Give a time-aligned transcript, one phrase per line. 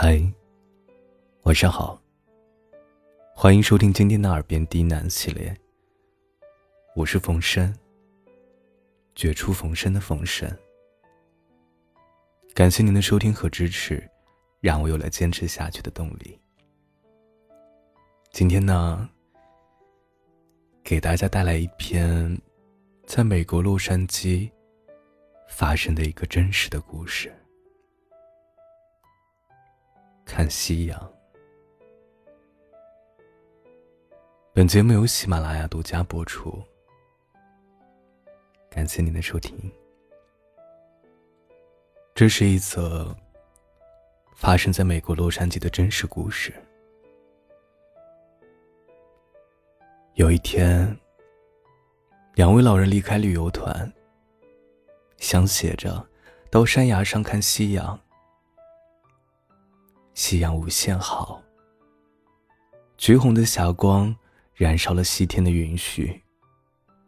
[0.00, 0.16] 嗨，
[1.42, 2.00] 晚上好。
[3.34, 5.52] 欢迎收听今天的耳边低喃系列。
[6.94, 7.76] 我是冯生，
[9.16, 10.48] 绝处逢生的冯生。
[12.54, 14.08] 感谢您的收听和支持，
[14.60, 16.38] 让我有了坚持下去的动力。
[18.30, 19.10] 今天呢，
[20.84, 22.40] 给大家带来一篇
[23.04, 24.48] 在美国洛杉矶
[25.48, 27.34] 发生的一个真实的故事。
[30.28, 31.12] 看夕阳。
[34.52, 36.62] 本节目由喜马拉雅独家播出。
[38.68, 39.58] 感谢您的收听。
[42.14, 43.16] 这是一则
[44.36, 46.52] 发生在美国洛杉矶的真实故事。
[50.14, 50.94] 有一天，
[52.34, 53.90] 两位老人离开旅游团，
[55.16, 56.06] 想写着
[56.50, 57.98] 到山崖上看夕阳。
[60.18, 61.40] 夕阳无限好，
[62.96, 64.14] 橘红的霞光
[64.52, 66.20] 燃烧了西天的云絮，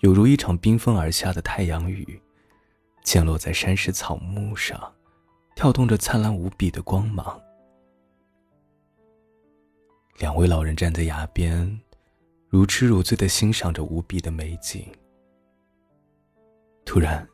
[0.00, 2.18] 犹如一场缤纷而下的太阳雨，
[3.02, 4.90] 溅落在山石草木上，
[5.54, 7.38] 跳动着灿烂无比的光芒。
[10.16, 11.78] 两位老人站在崖边，
[12.48, 14.82] 如痴如醉的欣赏着无比的美景。
[16.86, 17.28] 突然，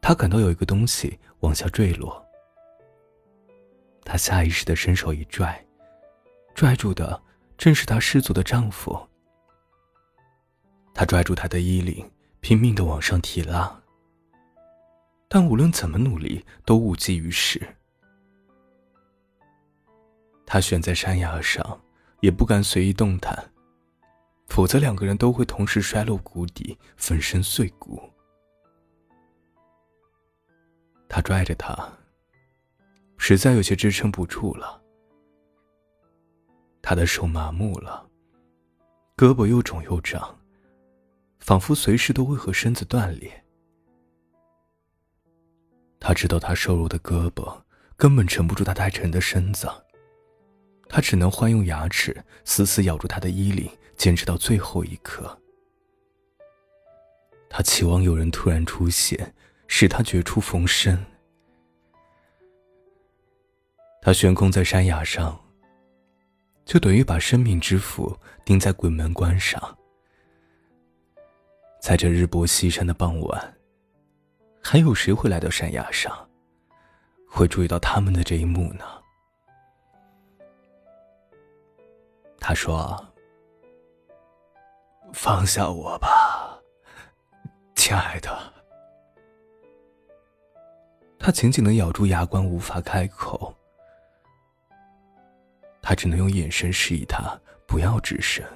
[0.00, 2.26] 他感到有一个东西往下坠落。
[4.10, 5.64] 他下意识的伸手一拽，
[6.52, 7.22] 拽住的
[7.56, 9.08] 正是她失足的丈夫。
[10.92, 13.80] 他拽住她的衣领，拼命的往上提拉，
[15.28, 17.64] 但无论怎么努力都无济于事。
[20.44, 21.80] 他悬在山崖上，
[22.18, 23.52] 也不敢随意动弹，
[24.48, 28.02] 否则两个人都会同时摔落谷底，粉身碎骨。
[31.08, 31.99] 他拽着她。
[33.22, 34.80] 实在有些支撑不住了，
[36.80, 38.08] 他的手麻木了，
[39.14, 40.40] 胳膊又肿又胀，
[41.38, 43.30] 仿佛随时都会和身子断裂。
[46.00, 47.54] 他知道他瘦弱的胳膊
[47.94, 49.68] 根本撑不住他太沉的身子，
[50.88, 55.38] 他只能换用牙齿死死咬住他的衣领，坚持到最后一刻。
[57.50, 59.34] 他期望有人突然出现，
[59.68, 60.98] 使他绝处逢生。
[64.02, 65.38] 他悬空在山崖上，
[66.64, 69.76] 就等于把生命之斧钉在鬼门关上。
[71.80, 73.56] 在这日薄西山的傍晚，
[74.62, 76.28] 还有谁会来到山崖上，
[77.28, 78.84] 会注意到他们的这一幕呢？
[82.38, 83.06] 他说
[85.12, 86.58] ：“放下我吧，
[87.74, 88.54] 亲爱的。”
[91.20, 93.54] 他紧紧的咬住牙关，无法开口。
[95.90, 97.36] 他只能用眼神示意他
[97.66, 98.46] 不要吱声。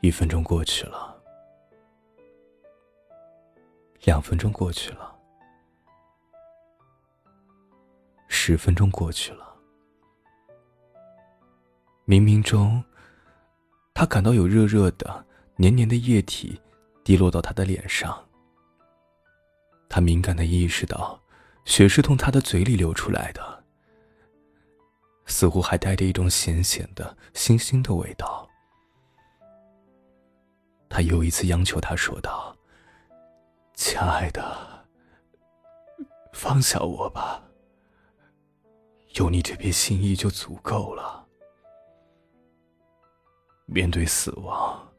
[0.00, 1.22] 一分钟过去了，
[4.04, 5.14] 两分钟过去了，
[8.26, 9.54] 十分钟过去了。
[12.06, 12.82] 冥冥中，
[13.92, 15.26] 他感到有热热的、
[15.56, 16.58] 黏黏的液体
[17.04, 18.26] 滴落到他的脸上。
[19.90, 21.22] 他敏感的意识到，
[21.66, 23.57] 血是从他的嘴里流出来的。
[25.28, 28.48] 似乎还带着一种咸咸的、腥腥的味道。
[30.88, 32.56] 他又一次央求他说道
[33.74, 34.86] ：“亲爱的，
[36.32, 37.40] 放下我吧。
[39.14, 41.26] 有你这片心意就足够了。
[43.66, 44.92] 面对死亡，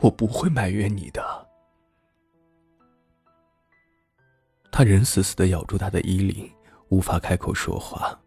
[0.00, 1.48] 我不会埋怨你的。”
[4.70, 6.54] 他仍死死的咬住他的衣领，
[6.90, 8.20] 无法开口说话。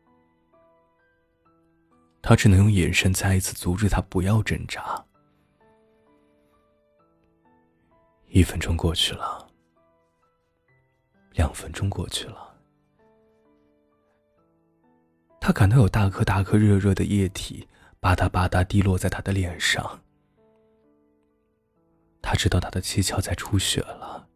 [2.29, 5.03] 他只能用眼神再一次阻止他不要挣扎。
[8.27, 9.49] 一分钟过去了，
[11.31, 12.55] 两分钟过去了，
[15.41, 17.67] 他感到有大颗大颗热热的液体
[17.99, 19.99] 吧嗒吧嗒滴落在他的脸上。
[22.21, 24.29] 他知道他的七窍在出血了，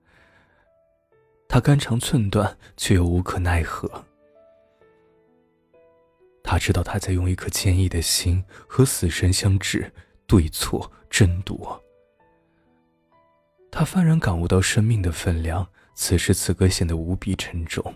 [1.48, 4.04] 他肝肠寸断，却又无可奈何。
[6.44, 9.90] 他知道他在用一颗坚毅的心和死神相峙，
[10.28, 11.82] 对错争夺。
[13.72, 17.94] 他幡然感悟到生命的分量，此时此刻显得无比沉重。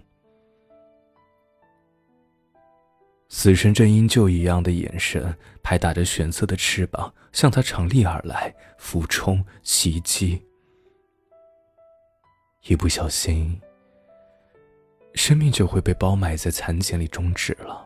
[3.30, 10.42] 死神正鹰救一样的眼神，拍打着玄色的翅膀，向他长立而来，俯冲袭击。
[12.64, 13.62] 一不小心，
[15.14, 17.86] 生命就会被包埋在残茧里终止了。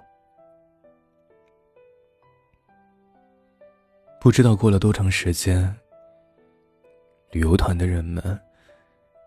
[4.22, 5.76] 不知道过了多长时间，
[7.32, 8.40] 旅游团的人们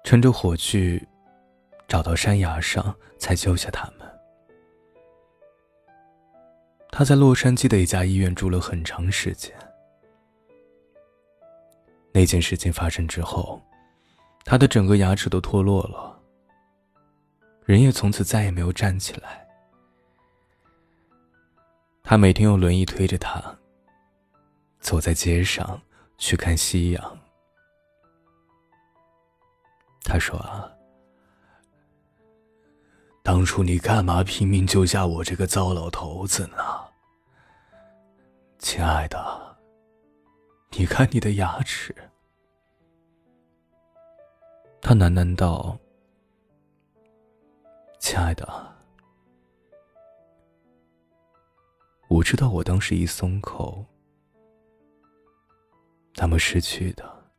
[0.04, 1.04] 乘着火炬
[1.88, 4.08] 找到山崖上，才救下他们。
[6.92, 9.52] 他在洛杉矶的一家医院住了很长时间。
[12.12, 13.60] 那件事情发生之后，
[14.44, 16.16] 他的整个牙齿都脱落了，
[17.64, 19.44] 人也从此再也没有站起来。
[22.04, 23.42] 他每天用轮椅推着他，
[24.84, 25.80] 走在街上
[26.18, 27.18] 去看夕阳。
[30.02, 30.70] 他说：“啊，
[33.22, 36.56] 当初你干嘛拼命救下我这个糟老头子呢？
[38.58, 39.56] 亲爱的，
[40.72, 41.94] 你看你的牙齿。”
[44.82, 45.78] 他喃喃道
[47.98, 48.46] ：“亲爱的，
[52.08, 53.82] 我知道我当时一松口，
[56.16, 57.32] 那么失去的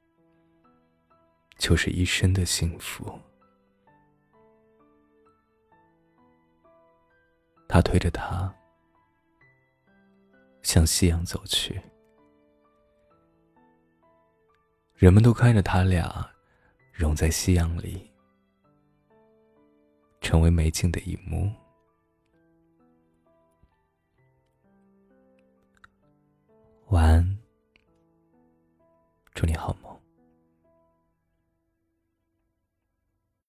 [1.58, 3.20] 就是一生的幸福。”
[7.68, 8.54] 他推着他
[10.62, 11.82] 向夕阳走去，
[14.96, 16.32] 人们都看着他俩。
[16.98, 18.10] 融在夕阳里，
[20.22, 21.52] 成为美景的一幕。